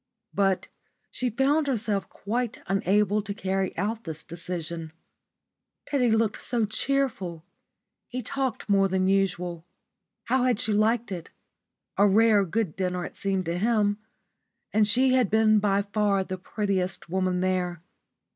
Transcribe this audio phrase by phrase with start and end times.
[0.33, 0.67] But
[1.11, 4.93] she found herself quite unable to carry out this decision.
[5.85, 7.43] Teddy looked so cheerful.
[8.07, 9.63] He talked more than usual.
[10.23, 11.29] How had she liked it?
[11.99, 13.99] A rare good dinner, it seemed to him.
[14.73, 17.83] And she had been by far the prettiest woman there.